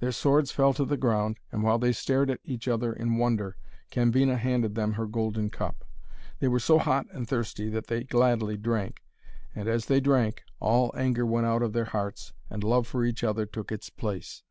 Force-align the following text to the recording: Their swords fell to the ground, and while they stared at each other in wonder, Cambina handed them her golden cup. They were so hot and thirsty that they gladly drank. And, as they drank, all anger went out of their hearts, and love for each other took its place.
Their 0.00 0.10
swords 0.10 0.50
fell 0.50 0.74
to 0.74 0.84
the 0.84 0.96
ground, 0.96 1.38
and 1.52 1.62
while 1.62 1.78
they 1.78 1.92
stared 1.92 2.30
at 2.32 2.40
each 2.42 2.66
other 2.66 2.92
in 2.92 3.16
wonder, 3.16 3.54
Cambina 3.92 4.36
handed 4.36 4.74
them 4.74 4.94
her 4.94 5.06
golden 5.06 5.50
cup. 5.50 5.84
They 6.40 6.48
were 6.48 6.58
so 6.58 6.78
hot 6.78 7.06
and 7.12 7.28
thirsty 7.28 7.68
that 7.70 7.86
they 7.86 8.02
gladly 8.02 8.56
drank. 8.56 9.04
And, 9.54 9.68
as 9.68 9.86
they 9.86 10.00
drank, 10.00 10.42
all 10.58 10.92
anger 10.96 11.24
went 11.24 11.46
out 11.46 11.62
of 11.62 11.74
their 11.74 11.84
hearts, 11.84 12.32
and 12.50 12.64
love 12.64 12.88
for 12.88 13.04
each 13.04 13.22
other 13.22 13.46
took 13.46 13.70
its 13.70 13.88
place. 13.88 14.42